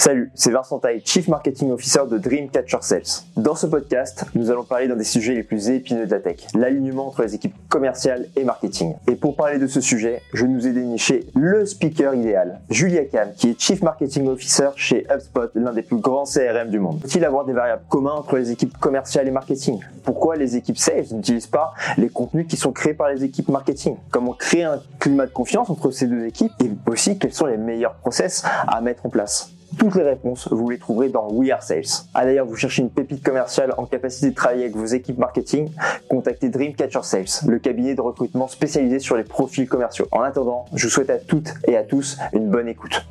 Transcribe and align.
Salut, 0.00 0.30
c'est 0.34 0.50
Vincent 0.50 0.78
Taille, 0.78 1.02
Chief 1.04 1.28
Marketing 1.28 1.72
Officer 1.72 2.00
de 2.10 2.16
Dreamcatcher 2.16 2.78
Sales. 2.80 3.02
Dans 3.36 3.54
ce 3.54 3.66
podcast, 3.66 4.24
nous 4.34 4.50
allons 4.50 4.64
parler 4.64 4.88
d'un 4.88 4.96
des 4.96 5.04
sujets 5.04 5.34
les 5.34 5.42
plus 5.42 5.68
épineux 5.68 6.06
de 6.06 6.10
la 6.10 6.20
tech, 6.20 6.38
l'alignement 6.54 7.08
entre 7.08 7.20
les 7.20 7.34
équipes 7.34 7.54
commerciales 7.68 8.24
et 8.34 8.44
marketing. 8.44 8.94
Et 9.08 9.14
pour 9.14 9.36
parler 9.36 9.58
de 9.58 9.66
ce 9.66 9.82
sujet, 9.82 10.22
je 10.32 10.46
nous 10.46 10.66
ai 10.66 10.72
déniché 10.72 11.26
le 11.34 11.66
speaker 11.66 12.14
idéal, 12.14 12.60
Julia 12.70 13.04
Cam, 13.04 13.34
qui 13.36 13.50
est 13.50 13.60
Chief 13.60 13.82
Marketing 13.82 14.26
Officer 14.28 14.70
chez 14.74 15.06
HubSpot, 15.10 15.50
l'un 15.54 15.74
des 15.74 15.82
plus 15.82 15.98
grands 15.98 16.24
CRM 16.24 16.70
du 16.70 16.78
monde. 16.78 17.00
Faut-il 17.02 17.22
avoir 17.22 17.44
des 17.44 17.52
variables 17.52 17.84
communes 17.90 18.12
entre 18.12 18.38
les 18.38 18.50
équipes 18.52 18.78
commerciales 18.78 19.28
et 19.28 19.32
marketing? 19.32 19.80
Pourquoi 20.02 20.36
les 20.36 20.56
équipes 20.56 20.78
sales 20.78 21.12
n'utilisent 21.12 21.46
pas 21.46 21.74
les 21.98 22.08
contenus 22.08 22.46
qui 22.48 22.56
sont 22.56 22.72
créés 22.72 22.94
par 22.94 23.10
les 23.10 23.22
équipes 23.22 23.50
marketing? 23.50 23.96
Comment 24.10 24.32
créer 24.32 24.64
un 24.64 24.80
climat 24.98 25.26
de 25.26 25.32
confiance 25.32 25.68
entre 25.68 25.90
ces 25.90 26.06
deux 26.06 26.24
équipes? 26.24 26.52
Et 26.64 26.70
aussi, 26.90 27.18
quels 27.18 27.34
sont 27.34 27.44
les 27.44 27.58
meilleurs 27.58 27.96
process 27.96 28.44
à 28.66 28.80
mettre 28.80 29.04
en 29.04 29.10
place? 29.10 29.50
Toutes 29.78 29.94
les 29.94 30.02
réponses, 30.02 30.48
vous 30.50 30.68
les 30.68 30.78
trouverez 30.78 31.08
dans 31.08 31.28
We 31.30 31.50
Are 31.50 31.62
Sales. 31.62 31.84
Ah 32.14 32.24
d'ailleurs, 32.24 32.46
vous 32.46 32.56
cherchez 32.56 32.82
une 32.82 32.90
pépite 32.90 33.22
commerciale 33.22 33.74
en 33.76 33.86
capacité 33.86 34.30
de 34.30 34.34
travailler 34.34 34.64
avec 34.64 34.76
vos 34.76 34.86
équipes 34.86 35.18
marketing, 35.18 35.70
contactez 36.08 36.48
Dreamcatcher 36.48 37.02
Sales, 37.02 37.48
le 37.48 37.58
cabinet 37.58 37.94
de 37.94 38.00
recrutement 38.00 38.48
spécialisé 38.48 38.98
sur 38.98 39.16
les 39.16 39.24
profils 39.24 39.68
commerciaux. 39.68 40.06
En 40.12 40.20
attendant, 40.20 40.66
je 40.74 40.84
vous 40.84 40.90
souhaite 40.90 41.10
à 41.10 41.18
toutes 41.18 41.54
et 41.66 41.76
à 41.76 41.82
tous 41.82 42.18
une 42.32 42.50
bonne 42.50 42.68
écoute. 42.68 43.04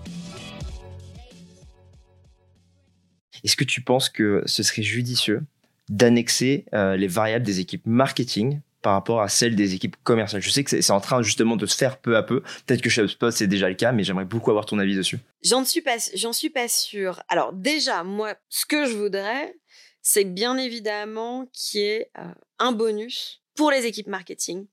Est-ce 3.43 3.55
que 3.55 3.63
tu 3.63 3.81
penses 3.81 4.09
que 4.09 4.43
ce 4.45 4.63
serait 4.63 4.83
judicieux 4.83 5.43
d'annexer 5.89 6.65
euh, 6.73 6.95
les 6.95 7.07
variables 7.07 7.45
des 7.45 7.59
équipes 7.59 7.85
marketing 7.85 8.59
par 8.81 8.93
rapport 8.93 9.21
à 9.21 9.29
celle 9.29 9.55
des 9.55 9.73
équipes 9.73 9.95
commerciales. 10.03 10.41
Je 10.41 10.49
sais 10.49 10.63
que 10.63 10.81
c'est 10.81 10.91
en 10.91 11.01
train 11.01 11.21
justement 11.21 11.55
de 11.55 11.65
se 11.65 11.75
faire 11.75 11.97
peu 11.97 12.15
à 12.15 12.23
peu. 12.23 12.41
Peut-être 12.65 12.81
que 12.81 12.89
chez 12.89 13.01
HubSpot 13.01 13.31
c'est 13.31 13.47
déjà 13.47 13.69
le 13.69 13.75
cas, 13.75 13.91
mais 13.91 14.03
j'aimerais 14.03 14.25
beaucoup 14.25 14.51
avoir 14.51 14.65
ton 14.65 14.79
avis 14.79 14.95
dessus. 14.95 15.19
J'en 15.43 15.65
suis 15.65 15.81
pas, 15.81 15.97
j'en 16.15 16.33
sûre. 16.33 17.23
Alors 17.27 17.53
déjà, 17.53 18.03
moi, 18.03 18.35
ce 18.49 18.65
que 18.65 18.85
je 18.85 18.95
voudrais, 18.95 19.55
c'est 20.01 20.25
bien 20.25 20.57
évidemment 20.57 21.47
qu'il 21.53 21.81
y 21.81 21.83
ait 21.85 22.11
euh, 22.17 22.23
un 22.59 22.71
bonus 22.71 23.41
pour 23.55 23.71
les 23.71 23.85
équipes 23.85 24.07
marketing 24.07 24.67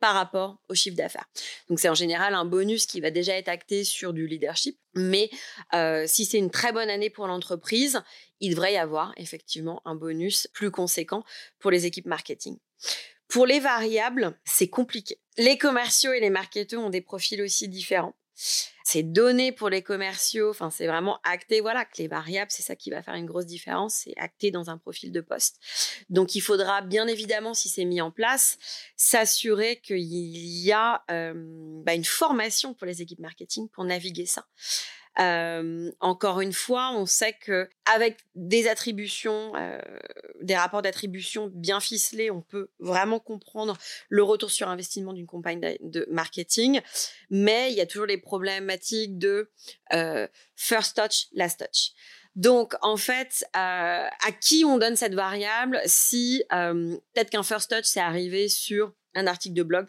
par 0.00 0.14
rapport 0.14 0.58
au 0.68 0.74
chiffre 0.74 0.96
d'affaires. 0.96 1.26
Donc 1.68 1.78
c'est 1.78 1.90
en 1.90 1.94
général 1.94 2.34
un 2.34 2.46
bonus 2.46 2.86
qui 2.86 3.00
va 3.00 3.10
déjà 3.10 3.36
être 3.36 3.48
acté 3.48 3.84
sur 3.84 4.14
du 4.14 4.26
leadership, 4.26 4.78
mais 4.94 5.30
euh, 5.74 6.04
si 6.06 6.24
c'est 6.24 6.38
une 6.38 6.50
très 6.50 6.72
bonne 6.72 6.88
année 6.88 7.10
pour 7.10 7.26
l'entreprise, 7.26 8.00
il 8.40 8.50
devrait 8.50 8.72
y 8.72 8.78
avoir 8.78 9.12
effectivement 9.18 9.82
un 9.84 9.94
bonus 9.94 10.48
plus 10.54 10.70
conséquent 10.70 11.22
pour 11.58 11.70
les 11.70 11.84
équipes 11.84 12.06
marketing. 12.06 12.56
Pour 13.30 13.46
les 13.46 13.60
variables, 13.60 14.36
c'est 14.44 14.68
compliqué. 14.68 15.20
Les 15.38 15.56
commerciaux 15.56 16.12
et 16.12 16.20
les 16.20 16.30
marketeurs 16.30 16.82
ont 16.82 16.90
des 16.90 17.00
profils 17.00 17.40
aussi 17.40 17.68
différents. 17.68 18.14
C'est 18.84 19.04
donné 19.04 19.52
pour 19.52 19.68
les 19.68 19.82
commerciaux, 19.82 20.50
enfin 20.50 20.70
c'est 20.70 20.86
vraiment 20.86 21.20
acté, 21.22 21.60
voilà, 21.60 21.84
que 21.84 21.98
les 21.98 22.08
variables, 22.08 22.50
c'est 22.50 22.62
ça 22.62 22.74
qui 22.74 22.90
va 22.90 23.02
faire 23.02 23.14
une 23.14 23.26
grosse 23.26 23.46
différence, 23.46 24.02
c'est 24.02 24.14
acté 24.16 24.50
dans 24.50 24.70
un 24.70 24.78
profil 24.78 25.12
de 25.12 25.20
poste. 25.20 25.60
Donc 26.08 26.34
il 26.34 26.40
faudra 26.40 26.80
bien 26.80 27.06
évidemment, 27.06 27.54
si 27.54 27.68
c'est 27.68 27.84
mis 27.84 28.00
en 28.00 28.10
place, 28.10 28.58
s'assurer 28.96 29.80
qu'il 29.80 30.00
y 30.00 30.72
a 30.72 31.04
euh, 31.10 31.34
bah, 31.84 31.94
une 31.94 32.04
formation 32.04 32.74
pour 32.74 32.86
les 32.86 33.02
équipes 33.02 33.20
marketing 33.20 33.68
pour 33.68 33.84
naviguer 33.84 34.26
ça 34.26 34.46
encore 36.00 36.40
une 36.40 36.52
fois, 36.52 36.92
on 36.94 37.04
sait 37.04 37.34
que 37.34 37.68
avec 37.84 38.18
des 38.34 38.68
attributions, 38.68 39.52
des 40.40 40.56
rapports 40.56 40.82
d'attribution 40.82 41.50
bien 41.52 41.78
ficelés, 41.80 42.30
on 42.30 42.40
peut 42.40 42.70
vraiment 42.78 43.20
comprendre 43.20 43.76
le 44.08 44.22
retour 44.22 44.50
sur 44.50 44.68
investissement 44.68 45.12
d'une 45.12 45.26
campagne 45.26 45.76
de 45.80 46.06
marketing. 46.10 46.80
Mais 47.28 47.70
il 47.70 47.76
y 47.76 47.80
a 47.80 47.86
toujours 47.86 48.06
les 48.06 48.18
problématiques 48.18 49.18
de 49.18 49.50
first 50.56 50.96
touch, 50.96 51.26
last 51.32 51.58
touch. 51.58 51.92
Donc, 52.36 52.74
en 52.80 52.96
fait, 52.96 53.44
à 53.52 54.08
qui 54.40 54.64
on 54.64 54.78
donne 54.78 54.96
cette 54.96 55.14
variable 55.14 55.80
si 55.84 56.42
peut-être 56.48 57.30
qu'un 57.30 57.42
first 57.42 57.70
touch, 57.70 57.84
c'est 57.84 58.00
arrivé 58.00 58.48
sur 58.48 58.94
un 59.14 59.26
article 59.26 59.54
de 59.54 59.64
blog 59.64 59.86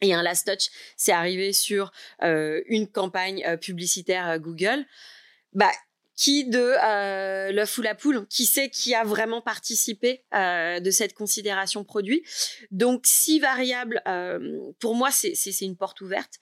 et 0.00 0.14
un 0.14 0.22
last 0.22 0.46
touch, 0.46 0.68
c'est 0.96 1.12
arrivé 1.12 1.52
sur 1.52 1.92
euh, 2.22 2.62
une 2.66 2.88
campagne 2.90 3.44
euh, 3.46 3.56
publicitaire 3.56 4.28
euh, 4.28 4.38
Google. 4.38 4.84
Bah, 5.52 5.70
qui 6.14 6.48
de 6.48 6.58
euh, 6.58 7.52
l'œuf 7.52 7.76
ou 7.76 7.82
la 7.82 7.94
poule 7.94 8.26
Qui 8.28 8.46
sait 8.46 8.70
qui 8.70 8.94
a 8.94 9.04
vraiment 9.04 9.42
participé 9.42 10.24
de 10.32 10.90
cette 10.90 11.12
considération 11.12 11.84
produit? 11.84 12.24
Donc, 12.70 13.02
si 13.04 13.38
variable, 13.38 14.02
pour 14.80 14.94
moi, 14.94 15.10
c'est 15.10 15.60
une 15.60 15.76
porte 15.76 16.00
ouverte, 16.00 16.36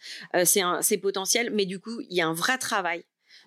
c'est 0.45 0.99
potentiel, 0.99 1.51
mais 1.51 1.67
du 1.67 1.81
coup, 1.81 2.01
il 2.09 2.17
y 2.17 2.21
a 2.21 2.27
un 2.29 2.35
vrai 2.35 2.57
travail 2.57 3.05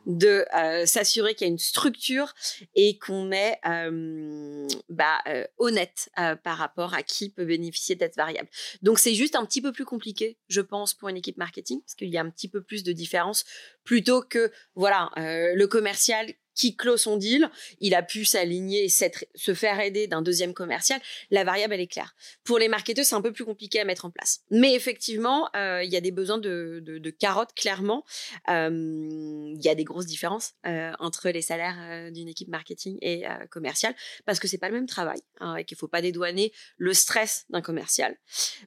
de 0.08 0.46
euh, 0.56 0.86
s'assurer 0.86 1.36
qu'il 1.36 1.46
y 1.46 1.50
a 1.50 1.52
une 1.52 1.60
structure 1.60 2.34
et 2.76 2.98
qu'on 2.98 3.32
est 3.34 3.60
euh, 3.68 4.66
bah, 4.90 5.20
euh, 5.28 5.46
honnête 5.58 6.10
par 6.44 6.58
rapport 6.58 6.94
à 6.94 7.04
qui 7.04 7.30
peut 7.30 7.46
bénéficier 7.46 7.98
cette 8.00 8.16
variable. 8.16 8.50
Donc 8.82 9.00
c'est 9.00 9.14
juste 9.14 9.36
un 9.36 9.46
petit 9.46 9.62
peu 9.62 9.72
plus 9.72 9.86
compliqué, 9.86 10.38
je 10.48 10.62
pense, 10.62 10.94
pour 10.94 11.10
une 11.10 11.18
équipe 11.18 11.38
marketing, 11.38 11.82
parce 11.82 11.96
qu'il 11.96 12.10
y 12.10 12.18
a 12.18 12.22
un 12.22 12.30
petit 12.30 12.48
peu 12.48 12.62
plus 12.62 12.84
de 12.84 12.94
différence, 12.94 13.44
plutôt 13.88 14.22
que 14.22 14.52
voilà 14.76 15.10
le 15.16 15.66
commercial 15.66 16.28
qui 16.58 16.76
clôt 16.76 16.98
son 16.98 17.16
deal, 17.16 17.50
il 17.80 17.96
a 17.96 18.04
pu 18.04 18.26
s'aligner 18.26 18.86
et 18.86 18.90
se 18.90 19.54
faire 19.54 19.80
aider 19.80 20.08
d'un 20.08 20.22
deuxième 20.22 20.54
commercial. 20.54 21.00
La 21.30 21.44
variable, 21.44 21.76
elle 21.76 21.82
est 21.82 21.88
claire. 21.88 22.16
Pour 22.44 22.58
les 22.58 22.68
marketeurs, 22.68 23.06
c'est 23.06 23.16
un 23.16 23.22
peu 23.22 23.32
plus 23.32 23.46
compliqué 23.46 23.80
à 23.80 23.86
mettre 23.86 24.06
en 24.06 24.10
place. 24.10 24.42
Mais 24.50 24.74
effectivement, 24.74 25.50
euh, 25.56 25.84
il 25.84 25.92
y 25.92 25.96
a 25.96 26.02
des 26.02 26.12
besoins 26.12 26.40
de, 26.40 26.82
de, 26.84 27.10
carottes, 27.12 27.54
clairement. 27.54 28.04
Euh, 28.50 28.70
il 28.70 29.62
y 29.64 29.70
a 29.70 29.76
des 29.76 29.84
grosses 29.84 30.08
différences 30.08 30.56
euh, 30.66 30.92
entre 31.00 31.30
les 31.30 31.44
salaires 31.44 32.12
d'une 32.12 32.28
équipe 32.28 32.48
marketing 32.48 32.98
et 33.02 33.26
commerciale, 33.52 33.94
parce 34.26 34.40
que 34.40 34.48
c'est 34.48 34.58
pas 34.58 34.70
le 34.70 34.74
même 34.74 34.88
travail, 34.88 35.20
hein, 35.40 35.56
et 35.58 35.64
qu'il 35.64 35.78
faut 35.78 35.88
pas 35.88 36.02
dédouaner 36.02 36.52
le 36.78 36.94
stress 36.94 37.46
d'un 37.50 37.62
commercial. 37.62 38.18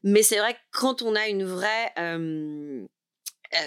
Mais 0.04 0.22
c'est 0.22 0.38
vrai 0.38 0.54
que 0.54 0.60
quand 0.70 1.02
on 1.02 1.16
a 1.16 1.26
une 1.26 1.44
vraie 1.44 1.92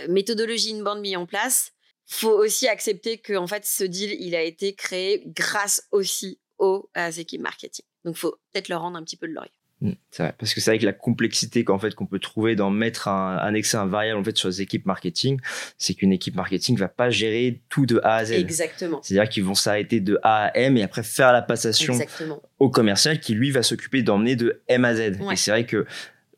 méthodologie, 0.10 0.72
une 0.72 0.84
bande 0.84 1.02
mise 1.02 1.18
en 1.18 1.26
place, 1.26 1.74
faut 2.06 2.32
aussi 2.32 2.68
accepter 2.68 3.18
que 3.18 3.34
en 3.34 3.48
fait 3.48 3.66
ce 3.66 3.84
deal 3.84 4.16
il 4.20 4.36
a 4.36 4.42
été 4.42 4.74
créé 4.76 5.24
grâce 5.26 5.88
aussi 5.92 6.40
aux, 6.60 6.90
équipes 7.18 7.42
marketing. 7.42 7.86
Donc 8.06 8.16
faut 8.16 8.36
peut-être 8.52 8.70
leur 8.70 8.82
rendre 8.82 8.98
un 8.98 9.04
petit 9.04 9.18
peu 9.18 9.28
de 9.28 9.34
laurier. 9.34 9.52
Mmh, 9.82 9.92
c'est 10.12 10.24
vrai, 10.24 10.36
parce 10.38 10.54
que 10.54 10.62
c'est 10.62 10.72
vrai 10.72 10.80
que 10.80 10.86
la 10.86 10.94
complexité 10.94 11.66
qu'en 11.66 11.78
fait 11.78 11.94
qu'on 11.94 12.06
peut 12.06 12.20
trouver 12.20 12.56
dans 12.56 12.70
mettre 12.70 13.10
un 13.10 13.36
annexer 13.38 13.76
un 13.76 13.86
variable 13.86 14.18
en 14.18 14.24
fait 14.24 14.38
sur 14.38 14.48
les 14.48 14.62
équipes 14.62 14.86
marketing, 14.86 15.40
c'est 15.78 15.94
qu'une 15.94 16.14
équipe 16.14 16.36
marketing 16.36 16.78
va 16.78 16.88
pas 16.88 17.10
gérer 17.10 17.64
tout 17.68 17.86
de 17.86 18.00
A 18.04 18.16
à 18.16 18.26
Z. 18.26 18.32
Exactement. 18.34 19.02
C'est-à-dire 19.02 19.30
qu'ils 19.30 19.44
vont 19.44 19.56
s'arrêter 19.56 20.00
de 20.00 20.18
A 20.24 20.46
à 20.46 20.58
M 20.58 20.78
et 20.78 20.84
après 20.84 21.04
faire 21.04 21.34
la 21.34 21.42
passation 21.42 21.98
au 22.60 22.70
commercial 22.70 23.20
qui 23.20 23.34
lui 23.34 23.52
va 23.52 23.62
s'occuper 23.62 24.04
d'emmener 24.04 24.38
de 24.38 24.62
M 24.70 24.86
à 24.86 24.96
Z. 24.96 25.00
Et 25.32 25.36
c'est 25.36 25.52
vrai 25.52 25.66
que 25.66 25.86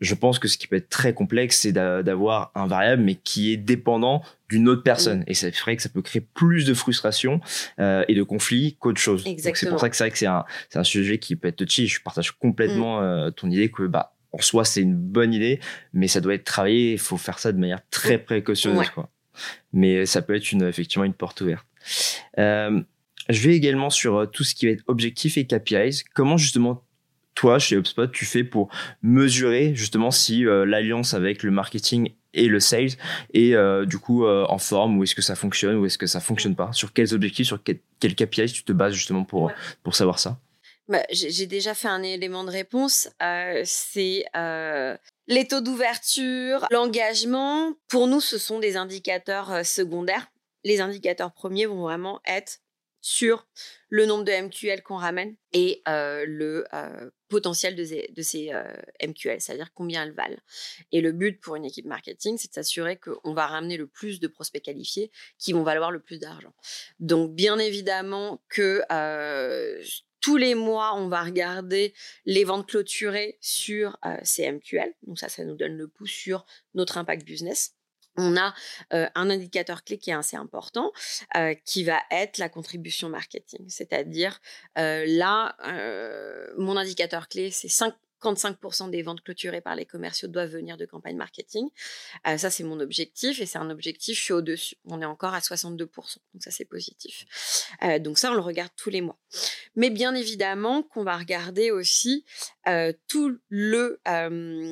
je 0.02 0.14
pense 0.14 0.40
que 0.40 0.48
ce 0.48 0.58
qui 0.58 0.68
peut 0.68 0.76
être 0.76 0.90
très 0.90 1.14
complexe, 1.14 1.60
c'est 1.62 1.72
d'avoir 1.72 2.52
un 2.56 2.68
variable, 2.68 3.04
mais 3.04 3.16
qui 3.16 3.54
est 3.54 3.58
dépendant 3.58 4.22
d'une 4.50 4.68
autre 4.68 4.84
personne. 4.84 5.24
Et 5.28 5.34
ça 5.34 5.52
ferait 5.52 5.76
que 5.76 5.82
ça 5.82 5.90
peut 5.90 6.02
créer 6.02 6.22
plus 6.22 6.66
de 6.66 6.74
frustration 6.74 7.40
euh, 7.80 8.04
et 8.08 8.16
de 8.16 8.24
conflits 8.24 8.76
qu'autre 8.80 9.00
chose. 9.00 9.24
C'est 9.24 9.70
pour 9.70 9.80
ça 9.80 9.90
que 9.90 9.96
c'est 9.96 10.04
vrai 10.04 10.12
que 10.12 10.18
c'est 10.18 10.26
un, 10.26 10.46
un 10.76 10.84
sujet 10.84 11.18
qui 11.18 11.36
peut 11.36 11.48
être 11.48 11.58
touchy. 11.58 11.88
Je 11.88 12.02
partage 12.02 12.32
complètement 12.32 13.00
mm. 13.00 13.04
euh, 13.04 13.32
ton 13.32 13.50
idée 13.50 13.70
que 13.70 13.84
bah, 13.84 14.16
en 14.32 14.42
soi, 14.42 14.66
c'est 14.66 14.82
une 14.82 14.96
bonne 14.96 15.34
idée, 15.34 15.60
mais 15.94 16.08
ça 16.08 16.20
doit 16.20 16.34
être 16.34 16.44
travaillé. 16.44 16.94
Il 16.94 17.00
faut 17.00 17.18
faire 17.18 17.40
ça 17.40 17.52
de 17.52 17.58
manière 17.58 17.82
très 17.90 18.18
mm. 18.18 18.26
précautionneuse. 18.26 18.90
Quoi. 18.90 19.10
Mais 19.74 20.06
ça 20.06 20.22
peut 20.22 20.36
être 20.36 20.52
une, 20.52 20.64
effectivement 20.64 21.06
une 21.06 21.14
porte 21.14 21.42
ouverte. 21.42 21.66
Euh, 22.38 22.82
je 23.30 23.48
vais 23.48 23.56
également 23.56 23.90
sur 23.90 24.30
tout 24.32 24.44
ce 24.44 24.54
qui 24.54 24.66
va 24.68 24.74
être 24.74 24.84
objectif 24.88 25.38
et 25.38 25.48
KPIs. 25.48 26.04
Comment 26.14 26.38
justement 26.38 26.85
toi, 27.36 27.60
chez 27.60 27.76
HubSpot, 27.76 28.08
tu 28.08 28.26
fais 28.26 28.44
pour 28.44 28.70
mesurer 29.04 29.76
justement 29.76 30.10
si 30.10 30.46
euh, 30.46 30.66
l'alliance 30.66 31.14
avec 31.14 31.44
le 31.44 31.52
marketing 31.52 32.14
et 32.34 32.48
le 32.48 32.60
sales 32.60 32.92
est 33.34 33.54
euh, 33.54 33.86
du 33.86 34.00
coup 34.00 34.26
euh, 34.26 34.46
en 34.50 34.58
forme 34.58 34.98
ou 34.98 35.04
est-ce 35.04 35.16
que 35.16 35.22
ça 35.22 35.36
fonctionne 35.36 35.76
ou 35.76 35.86
est-ce 35.86 35.98
que 35.98 36.08
ça 36.08 36.22
fonctionne 36.22 36.56
pas? 36.56 36.72
Sur 36.72 36.94
quels 36.94 37.14
objectifs, 37.14 37.48
sur 37.48 37.62
quels 37.62 37.80
quel 38.00 38.16
KPIs 38.16 38.54
tu 38.54 38.64
te 38.64 38.72
bases 38.72 38.94
justement 38.94 39.26
pour, 39.26 39.52
pour 39.84 39.96
savoir 39.96 40.20
ça? 40.20 40.40
Bah, 40.88 41.04
J'ai 41.12 41.48
déjà 41.48 41.74
fait 41.74 41.88
un 41.88 42.04
élément 42.04 42.44
de 42.44 42.52
réponse. 42.52 43.10
c'est 43.64 44.26
les 45.28 45.48
taux 45.48 45.62
d'ouverture, 45.62 46.68
l'engagement. 46.72 47.74
Pour 47.88 48.08
nous, 48.08 48.22
ce 48.22 48.38
sont 48.38 48.60
des 48.60 48.78
indicateurs 48.78 49.66
secondaires. 49.66 50.28
Les 50.64 50.82
indicateurs 50.82 51.32
premiers 51.32 51.66
vont 51.66 51.82
vraiment 51.82 52.22
être 52.28 52.60
sur 53.02 53.48
le 53.90 54.06
nombre 54.06 54.24
de 54.24 54.32
MQL 54.32 54.84
qu'on 54.84 54.98
ramène 54.98 55.36
et 55.54 55.82
le 55.88 56.66
potentiel 57.28 57.76
de, 57.76 57.84
ces, 58.22 58.52
MQL, 59.02 59.42
c'est-à-dire 59.42 59.74
combien 59.74 60.04
elles 60.04 60.14
valent. 60.14 60.38
Et 60.92 61.02
le 61.02 61.12
but 61.12 61.40
pour 61.40 61.56
une 61.56 61.66
équipe 61.66 61.86
marketing, 61.86 62.38
c'est 62.38 62.50
de 62.50 62.54
s'assurer 62.54 62.98
qu'on 62.98 63.34
va 63.34 63.48
ramener 63.48 63.78
le 63.78 63.88
plus 63.88 64.20
de 64.20 64.28
prospects 64.28 64.62
qualifiés 64.62 65.12
qui 65.38 65.54
vont 65.54 65.64
valoir 65.64 65.92
le 65.92 66.00
plus 66.00 66.20
d'argent. 66.20 66.54
Donc, 67.00 67.34
bien 67.34 67.58
évidemment 67.60 68.42
que 68.50 68.82
tous 70.26 70.38
les 70.38 70.56
mois, 70.56 70.96
on 70.96 71.08
va 71.08 71.24
regarder 71.24 71.94
les 72.26 72.44
ventes 72.44 72.68
clôturées 72.68 73.38
sur 73.42 73.98
ces 74.24 74.52
MQL. 74.52 74.92
Donc 75.04 75.20
ça, 75.20 75.30
ça 75.30 75.44
nous 75.44 75.56
donne 75.56 75.78
le 75.78 75.88
pouce 75.88 76.10
sur 76.10 76.48
notre 76.74 76.98
impact 76.98 77.24
business. 77.24 77.76
On 78.18 78.38
a 78.38 78.54
un 78.92 79.30
indicateur 79.30 79.84
clé 79.84 79.98
qui 79.98 80.10
est 80.10 80.14
assez 80.14 80.38
important, 80.38 80.92
qui 81.66 81.84
va 81.84 82.02
être 82.12 82.38
la 82.38 82.50
contribution 82.50 83.10
marketing. 83.10 83.66
C'est-à-dire, 83.70 84.40
là, 84.76 85.56
mon 86.58 86.78
indicateur 86.78 87.28
clé, 87.28 87.52
c'est 87.52 87.68
55% 87.68 88.90
des 88.90 89.04
ventes 89.04 89.22
clôturées 89.22 89.62
par 89.62 89.76
les 89.76 89.86
commerciaux 89.86 90.28
doivent 90.28 90.50
venir 90.50 90.78
de 90.78 90.86
campagne 90.86 91.16
marketing. 91.16 91.70
ça, 92.38 92.50
c'est 92.50 92.64
mon 92.64 92.80
objectif 92.80 93.40
et 93.40 93.46
c'est 93.46 93.60
un 93.60 93.70
objectif, 93.70 94.18
je 94.18 94.24
suis 94.24 94.34
au-dessus. 94.34 94.78
On 94.86 95.02
est 95.02 95.06
encore 95.06 95.34
à 95.34 95.40
62%, 95.40 95.86
donc 95.86 96.16
ça, 96.40 96.52
c'est 96.52 96.66
positif. 96.66 97.26
donc 98.00 98.18
ça, 98.18 98.32
on 98.32 98.36
le 98.36 98.40
regarde 98.40 98.72
tous 98.76 98.90
les 98.90 99.02
mois. 99.02 99.20
Mais 99.76 99.90
bien 99.90 100.16
évidemment 100.16 100.82
qu'on 100.82 101.04
va 101.04 101.18
regarder 101.18 101.70
aussi 101.72 102.26
tout 103.08 103.38
le 103.50 104.00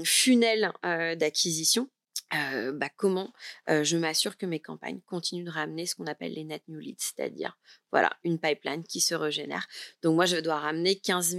funnel 0.06 0.72
d'acquisition 0.84 1.90
bah, 2.32 2.90
comment 2.96 3.32
je 3.68 3.98
m'assure 3.98 4.38
que 4.38 4.46
mes 4.46 4.60
campagnes 4.60 5.02
continuent 5.02 5.46
de 5.46 5.52
ramener 5.52 5.86
ce 5.86 5.96
qu'on 5.96 6.08
appelle 6.08 6.34
les 6.34 6.44
net 6.44 6.64
new 6.68 6.80
leads, 6.80 7.04
c'est-à-dire 7.16 7.58
voilà 7.92 8.12
une 8.24 8.40
pipeline 8.40 8.84
qui 8.84 9.02
se 9.02 9.14
régénère. 9.14 9.68
Donc 10.02 10.16
moi, 10.16 10.26
je 10.26 10.38
dois 10.38 10.60
ramener 10.60 11.00
15 11.00 11.38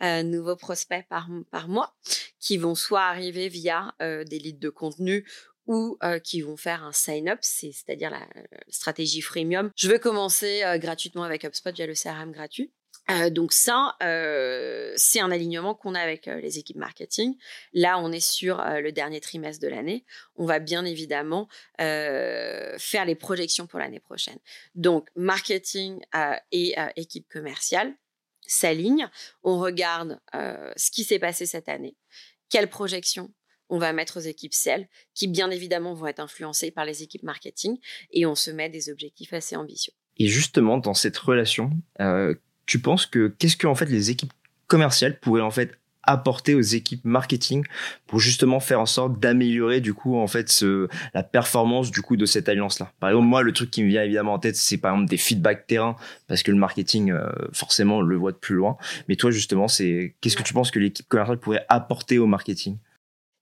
000 0.00 0.22
nouveaux 0.24 0.56
prospects 0.56 1.06
par, 1.08 1.28
par 1.50 1.68
mois 1.68 1.96
qui 2.38 2.58
vont 2.58 2.74
soit 2.74 3.04
arriver 3.04 3.48
via 3.48 3.94
des 4.00 4.38
leads 4.38 4.60
de 4.60 4.68
contenu 4.68 5.26
ou 5.66 5.98
qui 6.24 6.40
vont 6.40 6.56
faire 6.56 6.82
un 6.82 6.92
sign-up, 6.92 7.38
c'est-à-dire 7.42 8.10
la, 8.10 8.26
stratégie 8.68 9.20
freemium. 9.20 9.70
Je 9.76 9.88
veux 9.88 9.98
commencer 9.98 10.62
gratuitement 10.76 11.22
avec 11.22 11.44
HubSpot 11.44 11.72
via 11.72 11.86
le 11.86 11.94
CRM 11.94 12.32
gratuit. 12.32 12.72
Euh, 13.10 13.30
donc 13.30 13.52
ça, 13.52 13.96
euh, 14.02 14.92
c'est 14.96 15.20
un 15.20 15.30
alignement 15.30 15.74
qu'on 15.74 15.94
a 15.94 16.00
avec 16.00 16.28
euh, 16.28 16.40
les 16.40 16.58
équipes 16.58 16.76
marketing. 16.76 17.36
Là, 17.72 17.98
on 17.98 18.12
est 18.12 18.20
sur 18.20 18.58
le 18.58 18.90
dernier 18.92 19.20
trimestre 19.20 19.62
de 19.62 19.68
l'année. 19.68 20.04
On 20.36 20.44
va 20.44 20.58
bien 20.58 20.84
évidemment 20.84 21.48
faire 21.78 23.04
les 23.06 23.14
projections 23.14 23.66
pour 23.66 23.78
l'année 23.78 24.00
prochaine. 24.00 24.38
Donc, 24.74 25.08
marketing 25.16 26.00
et 26.52 26.74
équipe 26.96 27.28
commerciale 27.28 27.94
s'alignent. 28.46 29.08
On 29.42 29.58
regarde 29.58 30.20
ce 30.32 30.90
qui 30.90 31.04
s'est 31.04 31.18
passé 31.18 31.46
cette 31.46 31.68
année, 31.68 31.96
quelles 32.48 32.68
projections 32.68 33.32
on 33.68 33.78
va 33.78 33.92
mettre 33.92 34.18
aux 34.18 34.22
équipes 34.22 34.54
sales, 34.54 34.88
qui 35.14 35.28
bien 35.28 35.50
évidemment 35.50 35.94
vont 35.94 36.06
être 36.06 36.20
influencées 36.20 36.70
par 36.70 36.84
les 36.84 37.02
équipes 37.02 37.22
marketing, 37.22 37.78
et 38.10 38.26
on 38.26 38.34
se 38.34 38.50
met 38.50 38.70
des 38.70 38.90
objectifs 38.90 39.32
assez 39.32 39.56
ambitieux. 39.56 39.92
Et 40.16 40.26
justement, 40.26 40.78
dans 40.78 40.94
cette 40.94 41.18
relation, 41.18 41.70
tu 42.68 42.78
penses 42.78 43.06
que 43.06 43.34
qu'est-ce 43.38 43.56
que 43.56 43.66
en 43.66 43.74
fait 43.74 43.86
les 43.86 44.10
équipes 44.10 44.32
commerciales 44.68 45.18
pourraient 45.18 45.40
en 45.40 45.50
fait 45.50 45.78
apporter 46.02 46.54
aux 46.54 46.60
équipes 46.60 47.04
marketing 47.04 47.64
pour 48.06 48.20
justement 48.20 48.60
faire 48.60 48.80
en 48.80 48.86
sorte 48.86 49.18
d'améliorer 49.18 49.80
du 49.80 49.92
coup 49.92 50.16
en 50.16 50.26
fait 50.26 50.48
ce, 50.48 50.88
la 51.12 51.22
performance 51.22 51.90
du 51.90 52.00
coup 52.02 52.16
de 52.16 52.24
cette 52.24 52.48
alliance 52.48 52.78
là. 52.78 52.92
Par 53.00 53.10
exemple 53.10 53.26
moi 53.26 53.42
le 53.42 53.52
truc 53.52 53.70
qui 53.70 53.82
me 53.82 53.88
vient 53.88 54.02
évidemment 54.02 54.34
en 54.34 54.38
tête 54.38 54.56
c'est 54.56 54.78
par 54.78 54.92
exemple 54.92 55.10
des 55.10 55.16
feedbacks 55.16 55.66
terrain 55.66 55.96
parce 56.28 56.42
que 56.42 56.50
le 56.50 56.58
marketing 56.58 57.10
euh, 57.10 57.28
forcément 57.52 58.00
le 58.00 58.16
voit 58.16 58.32
de 58.32 58.36
plus 58.36 58.54
loin. 58.54 58.76
Mais 59.08 59.16
toi 59.16 59.30
justement 59.30 59.66
c'est 59.66 60.14
qu'est-ce 60.20 60.36
que 60.36 60.42
tu 60.42 60.54
penses 60.54 60.70
que 60.70 60.78
l'équipe 60.78 61.08
commerciale 61.08 61.38
pourrait 61.38 61.64
apporter 61.68 62.18
au 62.18 62.26
marketing? 62.26 62.76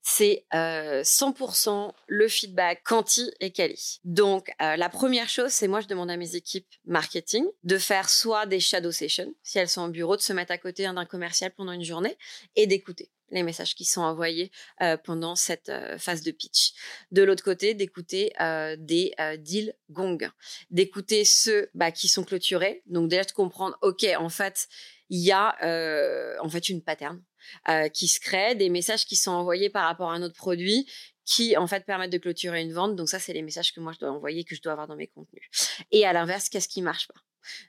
C'est 0.09 0.45
100% 0.53 1.91
le 2.07 2.27
feedback 2.29 2.81
quanti 2.85 3.29
et 3.41 3.51
quali. 3.51 3.99
Donc, 4.05 4.49
la 4.59 4.87
première 4.87 5.27
chose, 5.27 5.51
c'est 5.51 5.67
moi, 5.67 5.81
je 5.81 5.87
demande 5.87 6.09
à 6.09 6.15
mes 6.15 6.37
équipes 6.37 6.73
marketing 6.85 7.45
de 7.63 7.77
faire 7.77 8.09
soit 8.09 8.45
des 8.45 8.61
shadow 8.61 8.93
sessions, 8.93 9.35
si 9.43 9.59
elles 9.59 9.67
sont 9.67 9.81
au 9.81 9.89
bureau, 9.89 10.15
de 10.15 10.21
se 10.21 10.31
mettre 10.31 10.53
à 10.53 10.57
côté 10.57 10.83
d'un 10.83 11.05
commercial 11.05 11.51
pendant 11.53 11.73
une 11.73 11.83
journée 11.83 12.17
et 12.55 12.67
d'écouter 12.67 13.11
les 13.31 13.43
messages 13.43 13.75
qui 13.75 13.83
sont 13.83 13.99
envoyés 13.99 14.49
pendant 15.03 15.35
cette 15.35 15.69
phase 15.97 16.21
de 16.21 16.31
pitch. 16.31 16.71
De 17.11 17.23
l'autre 17.23 17.43
côté, 17.43 17.73
d'écouter 17.73 18.31
des 18.77 19.13
deals 19.39 19.73
gong, 19.89 20.19
d'écouter 20.69 21.25
ceux 21.25 21.69
bah, 21.73 21.91
qui 21.91 22.07
sont 22.07 22.23
clôturés. 22.23 22.81
Donc 22.85 23.09
déjà 23.09 23.25
de 23.25 23.33
comprendre, 23.33 23.77
ok, 23.81 24.05
en 24.17 24.29
fait, 24.29 24.69
il 25.09 25.19
y 25.19 25.33
a 25.33 26.37
en 26.41 26.47
fait 26.47 26.69
une 26.69 26.81
pattern 26.81 27.21
euh, 27.69 27.89
qui 27.89 28.07
se 28.07 28.19
créent, 28.19 28.55
des 28.55 28.69
messages 28.69 29.05
qui 29.05 29.15
sont 29.15 29.31
envoyés 29.31 29.69
par 29.69 29.85
rapport 29.85 30.11
à 30.11 30.15
un 30.15 30.23
autre 30.23 30.35
produit 30.35 30.89
qui 31.25 31.57
en 31.57 31.67
fait 31.67 31.85
permettent 31.85 32.11
de 32.11 32.17
clôturer 32.17 32.61
une 32.61 32.73
vente. 32.73 32.95
Donc 32.95 33.09
ça, 33.09 33.19
c'est 33.19 33.33
les 33.33 33.41
messages 33.41 33.73
que 33.73 33.79
moi 33.79 33.91
je 33.91 33.99
dois 33.99 34.11
envoyer, 34.11 34.43
que 34.43 34.55
je 34.55 34.61
dois 34.61 34.71
avoir 34.71 34.87
dans 34.87 34.95
mes 34.95 35.07
contenus. 35.07 35.43
Et 35.91 36.05
à 36.05 36.13
l'inverse, 36.13 36.49
qu'est-ce 36.49 36.69
qui 36.69 36.81
marche 36.81 37.07
pas? 37.07 37.19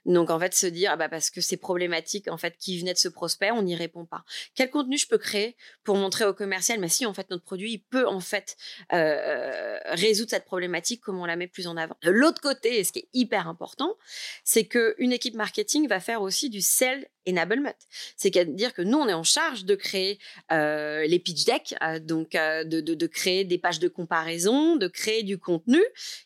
Donc 0.05 0.29
en 0.29 0.39
fait 0.39 0.53
se 0.53 0.67
dire 0.67 0.91
ah 0.93 0.97
bah 0.97 1.09
parce 1.09 1.29
que 1.29 1.41
c'est 1.41 1.57
problématique 1.57 2.27
en 2.29 2.37
fait 2.37 2.55
qui 2.57 2.79
venait 2.79 2.93
de 2.93 2.97
ce 2.97 3.07
prospect, 3.07 3.51
on 3.51 3.61
n'y 3.61 3.75
répond 3.75 4.05
pas. 4.05 4.23
Quel 4.55 4.69
contenu 4.69 4.97
je 4.97 5.07
peux 5.07 5.17
créer 5.17 5.55
pour 5.83 5.95
montrer 5.95 6.25
au 6.25 6.33
commercial 6.33 6.79
mais 6.79 6.89
si 6.89 7.05
en 7.05 7.13
fait 7.13 7.29
notre 7.29 7.43
produit 7.43 7.73
il 7.73 7.79
peut 7.79 8.07
en 8.07 8.19
fait 8.19 8.55
euh, 8.93 9.77
résoudre 9.85 10.29
cette 10.29 10.45
problématique 10.45 11.01
comment 11.01 11.23
on 11.23 11.25
la 11.25 11.35
met 11.35 11.47
plus 11.47 11.67
en 11.67 11.77
avant. 11.77 11.95
De 12.03 12.11
l'autre 12.11 12.41
côté, 12.41 12.79
et 12.79 12.83
ce 12.83 12.91
qui 12.91 12.99
est 12.99 13.09
hyper 13.13 13.47
important, 13.47 13.95
c'est 14.43 14.65
que 14.65 14.95
une 14.97 15.11
équipe 15.11 15.35
marketing 15.35 15.87
va 15.87 15.99
faire 15.99 16.21
aussi 16.21 16.49
du 16.49 16.61
sell 16.61 17.07
enablement. 17.27 17.73
C'est-à-dire 18.17 18.73
que 18.73 18.81
nous, 18.81 18.97
on 18.97 19.07
est 19.07 19.13
en 19.13 19.23
charge 19.23 19.65
de 19.65 19.75
créer 19.75 20.19
euh, 20.51 21.05
les 21.05 21.19
pitch 21.19 21.45
decks, 21.45 21.75
euh, 21.81 21.99
donc 21.99 22.31
de, 22.31 23.07
créer 23.07 23.43
des 23.45 23.57
pages 23.57 23.79
de 23.79 23.87
comparaison, 23.87 24.75
de 24.75 24.87
créer 24.87 25.23
du 25.23 25.37
contenu 25.37 25.81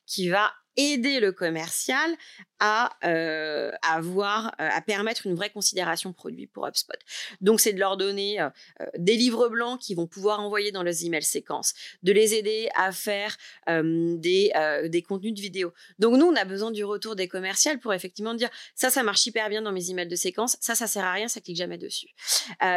qui 0.05 0.29
va 0.29 0.53
aider 0.75 1.19
le 1.19 1.31
commercial 1.31 2.15
à 2.59 2.91
euh, 3.03 3.71
avoir, 3.81 4.47
euh, 4.59 4.69
à 4.71 4.81
permettre 4.81 5.27
une 5.27 5.35
vraie 5.35 5.49
considération 5.49 6.13
produit 6.13 6.47
pour 6.47 6.65
HubSpot. 6.65 6.97
Donc, 7.41 7.59
c'est 7.59 7.73
de 7.73 7.79
leur 7.79 7.97
donner 7.97 8.39
euh, 8.39 8.49
des 8.97 9.15
livres 9.15 9.49
blancs 9.49 9.79
qu'ils 9.81 9.97
vont 9.97 10.07
pouvoir 10.07 10.39
envoyer 10.39 10.71
dans 10.71 10.83
leurs 10.83 11.03
emails 11.03 11.23
séquences, 11.23 11.73
de 12.03 12.11
les 12.11 12.35
aider 12.35 12.69
à 12.75 12.91
faire 12.91 13.37
des, 13.67 14.51
des 14.85 15.01
contenus 15.01 15.33
de 15.33 15.41
vidéo. 15.41 15.73
Donc, 15.99 16.17
nous, 16.17 16.25
on 16.25 16.35
a 16.35 16.45
besoin 16.45 16.71
du 16.71 16.83
retour 16.83 17.15
des 17.15 17.27
commerciales 17.27 17.79
pour 17.79 17.93
effectivement 17.93 18.33
dire 18.33 18.49
ça, 18.75 18.89
ça 18.89 19.03
marche 19.03 19.25
hyper 19.25 19.49
bien 19.49 19.61
dans 19.61 19.71
mes 19.71 19.89
emails 19.89 20.07
de 20.07 20.15
séquence, 20.15 20.57
ça, 20.59 20.75
ça 20.75 20.87
sert 20.87 21.03
à 21.03 21.13
rien, 21.13 21.27
ça 21.27 21.41
clique 21.41 21.57
jamais 21.57 21.77
dessus. 21.77 22.09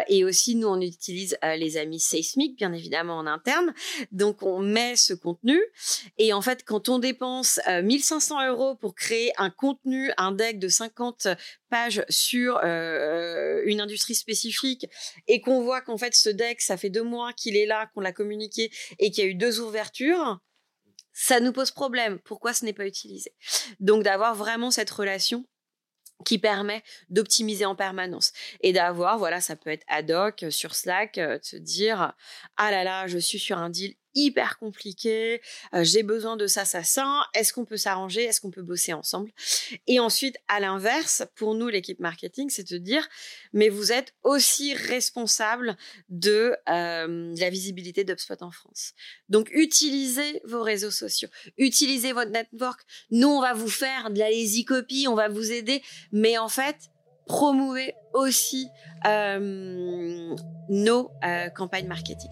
et 0.09 0.25
aussi, 0.25 0.57
nous, 0.57 0.69
on 0.69 0.81
utilise 0.81 1.39
les 1.43 1.77
amis 1.77 2.01
Seismic, 2.01 2.57
bien 2.57 2.73
évidemment, 2.73 3.19
en 3.19 3.27
interne. 3.27 3.75
Donc, 4.13 4.43
on 4.43 4.61
met 4.61 4.97
ce 4.97 5.15
contenu 5.15 5.61
et 6.19 6.33
en 6.33 6.41
fait, 6.41 6.65
quand 6.65 6.89
on 6.89 6.99
dépense 6.99 7.61
1500 7.67 8.49
euros 8.49 8.75
pour 8.75 8.95
créer 8.95 9.33
un 9.39 9.51
contenu, 9.51 9.76
un 10.17 10.33
deck 10.33 10.59
de 10.59 10.69
50 10.69 11.29
pages 11.71 12.05
sur 12.09 12.61
euh, 12.65 13.63
une 13.67 13.81
industrie 13.81 14.15
spécifique 14.15 14.87
et 15.27 15.41
qu'on 15.41 15.63
voit 15.63 15.81
qu'en 15.81 15.99
fait 15.99 16.15
ce 16.15 16.29
deck, 16.29 16.61
ça 16.61 16.77
fait 16.77 16.91
deux 16.91 17.03
mois 17.03 17.33
qu'il 17.33 17.57
est 17.57 17.67
là, 17.67 17.91
qu'on 17.95 18.01
l'a 18.01 18.13
communiqué 18.13 18.71
et 18.99 19.11
qu'il 19.11 19.25
y 19.25 19.27
a 19.27 19.31
eu 19.31 19.35
deux 19.35 19.61
ouvertures, 19.61 20.41
ça 21.13 21.41
nous 21.41 21.53
pose 21.53 21.71
problème. 21.71 22.19
Pourquoi 22.25 22.53
ce 22.53 22.65
n'est 22.65 22.73
pas 22.73 22.87
utilisé? 22.87 23.35
Donc 23.81 24.03
d'avoir 24.03 24.35
vraiment 24.35 24.71
cette 24.71 24.91
relation 24.91 25.47
qui 26.25 26.39
permet 26.39 26.83
d'optimiser 27.11 27.67
en 27.67 27.75
permanence 27.75 28.33
et 28.61 28.73
d'avoir, 28.73 29.19
voilà, 29.19 29.41
ça 29.41 29.57
peut 29.57 29.71
être 29.71 29.85
ad 29.87 30.11
hoc 30.11 30.43
euh, 30.43 30.51
sur 30.51 30.75
Slack, 30.75 31.19
euh, 31.19 31.39
de 31.39 31.45
se 31.45 31.57
dire, 31.57 32.15
ah 32.57 32.71
là 32.71 32.85
là, 32.85 33.07
je 33.07 33.19
suis 33.19 33.39
sur 33.39 33.59
un 33.59 33.71
deal 33.71 33.95
hyper 34.17 34.59
compliqué, 34.59 35.41
euh, 35.75 35.85
j'ai 35.85 36.03
besoin 36.03 36.37
de 36.37 36.47
ça, 36.47 36.65
ça, 36.65 36.83
ça, 36.83 37.29
est-ce 37.35 37.53
qu'on 37.53 37.67
peut 37.67 37.77
s'arranger, 37.77 38.25
est-ce 38.25 38.41
qu'on 38.41 38.51
peut 38.51 38.63
bosser 38.63 38.93
ensemble? 38.93 39.31
Et 39.87 40.01
ensuite, 40.01 40.37
à 40.49 40.59
l'inverse, 40.59 41.23
pour 41.37 41.55
nous, 41.55 41.69
l'équipe 41.69 42.01
marketing, 42.01 42.49
c'est 42.51 42.69
de 42.73 42.79
dire, 42.79 43.07
mais 43.53 43.69
vous 43.69 43.93
êtes 43.93 44.15
aussi 44.25 44.75
responsable 44.75 45.77
de, 46.09 46.57
euh, 46.69 47.35
la 47.37 47.51
visibilité 47.51 48.05
d'UpSpot 48.05 48.43
en 48.43 48.51
France. 48.51 48.95
Donc, 49.29 49.51
utilisez 49.53 50.41
vos 50.45 50.63
réseaux 50.63 50.91
sociaux, 50.91 51.29
utilisez 51.59 52.13
votre 52.13 52.31
network. 52.31 52.81
Nous, 53.11 53.29
on 53.29 53.43
va 53.43 53.53
vous 53.53 53.69
faire 53.69 54.11
de 54.11 54.19
la 54.19 54.31
lazy 54.31 54.65
copy, 54.65 55.07
on 55.09 55.15
va 55.15 55.29
vous 55.29 55.53
aider, 55.53 55.83
mais 56.11 56.39
en 56.39 56.49
fait, 56.49 56.77
promouvez 57.27 57.95
aussi 58.15 58.69
euh, 59.05 60.35
nos 60.71 61.11
campagnes 61.55 61.89
marketing. 61.89 62.31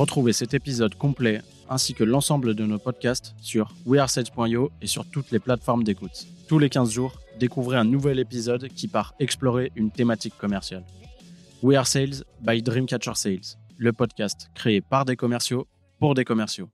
Retrouvez 0.00 0.32
cet 0.32 0.54
épisode 0.54 0.94
complet 0.94 1.42
ainsi 1.68 1.92
que 1.92 2.04
l'ensemble 2.04 2.54
de 2.54 2.64
nos 2.64 2.78
podcasts 2.78 3.34
sur 3.38 3.74
wearesales.io 3.84 4.70
et 4.80 4.86
sur 4.86 5.04
toutes 5.04 5.30
les 5.30 5.38
plateformes 5.38 5.84
d'écoute. 5.84 6.26
Tous 6.48 6.58
les 6.58 6.70
15 6.70 6.90
jours, 6.90 7.20
découvrez 7.38 7.76
un 7.76 7.84
nouvel 7.84 8.18
épisode 8.18 8.68
qui 8.68 8.88
part 8.88 9.12
explorer 9.20 9.70
une 9.76 9.90
thématique 9.90 10.38
commerciale. 10.38 10.86
We 11.62 11.76
Are 11.76 11.86
Sales 11.86 12.24
by 12.40 12.62
Dreamcatcher 12.62 13.12
Sales, 13.14 13.58
le 13.76 13.92
podcast 13.92 14.48
créé 14.54 14.80
par 14.80 15.04
des 15.04 15.16
commerciaux 15.16 15.66
pour 15.98 16.14
des 16.14 16.24
commerciaux. 16.24 16.70